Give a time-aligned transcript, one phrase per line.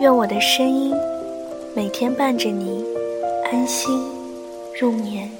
[0.00, 0.94] 愿我的声音
[1.76, 2.82] 每天伴着你
[3.52, 4.02] 安心
[4.80, 5.39] 入眠。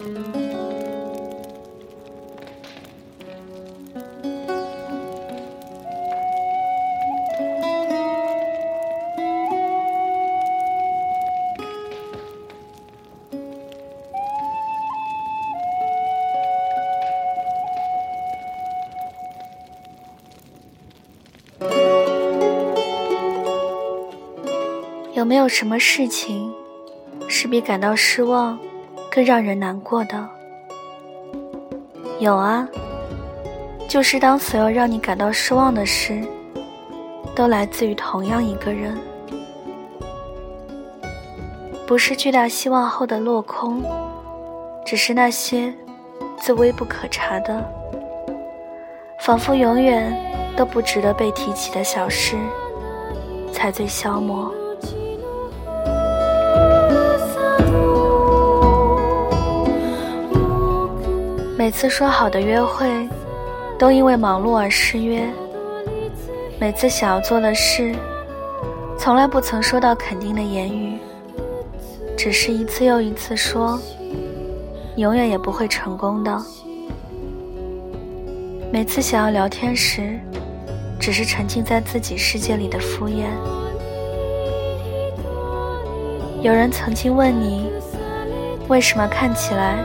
[0.00, 0.06] 有
[25.26, 26.50] 没有什么事情
[27.28, 28.58] 是比感到失望
[29.10, 30.28] 更让人难过的？
[32.20, 32.68] 有啊，
[33.88, 36.22] 就是当所有让你感到失望的事
[37.34, 38.96] 都来自于同样一个人，
[41.86, 43.82] 不是巨大希望后的落空，
[44.84, 45.74] 只是那些
[46.38, 47.64] 最微不可察的，
[49.18, 50.14] 仿佛永远
[50.56, 52.36] 都不值得被提起的小事，
[53.52, 54.52] 才最消磨。
[61.70, 63.08] 每次说好的约会，
[63.78, 65.22] 都因为忙碌而失约；
[66.58, 67.94] 每次想要做的事，
[68.98, 70.98] 从来不曾收到肯定的言语，
[72.18, 73.80] 只是一次又一次说，
[74.96, 76.36] 永远也不会成功的。
[78.72, 80.18] 每次想要聊天时，
[80.98, 83.26] 只是沉浸在自己世界里的敷衍。
[86.42, 87.70] 有人曾经问你，
[88.66, 89.76] 为什么看起来？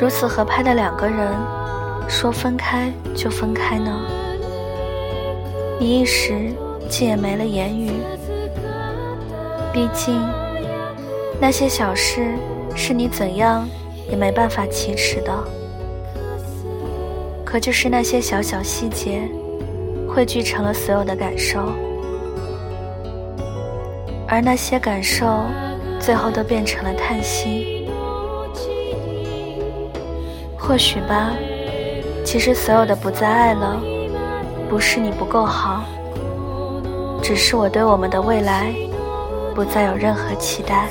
[0.00, 1.30] 如此合拍的两个人，
[2.08, 4.00] 说分开就分开呢？
[5.78, 6.54] 你一时
[6.88, 7.90] 竟也没了言语。
[9.74, 10.18] 毕竟，
[11.38, 12.34] 那些小事
[12.74, 13.68] 是你怎样
[14.10, 15.32] 也没办法启齿的。
[17.44, 19.20] 可就是那些小小细节，
[20.08, 21.60] 汇聚成了所有的感受，
[24.26, 25.42] 而那些感受，
[26.00, 27.79] 最后都变成了叹息。
[30.70, 31.32] 或许吧，
[32.24, 33.82] 其实所有的不再爱了，
[34.68, 35.82] 不是你不够好，
[37.20, 38.72] 只是我对我们的未来
[39.52, 40.86] 不再有任何期待。